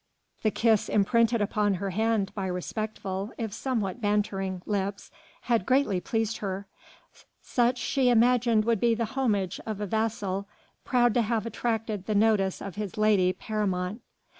The 0.41 0.49
kiss 0.49 0.89
imprinted 0.89 1.41
upon 1.41 1.75
her 1.75 1.91
hand 1.91 2.33
by 2.33 2.47
respectful, 2.47 3.31
if 3.37 3.53
somewhat 3.53 4.01
bantering, 4.01 4.63
lips 4.65 5.11
had 5.41 5.63
greatly 5.67 6.01
pleased 6.01 6.37
her: 6.37 6.65
such 7.43 7.77
she 7.77 8.09
imagined 8.09 8.65
would 8.65 8.79
be 8.79 8.95
the 8.95 9.05
homage 9.13 9.59
of 9.63 9.79
a 9.79 9.85
vassal 9.85 10.47
proud 10.83 11.13
to 11.13 11.21
have 11.21 11.45
attracted 11.45 12.07
the 12.07 12.15
notice 12.15 12.63
of 12.63 12.77
his 12.77 12.97
lady 12.97 13.31
paramount. 13.31 14.01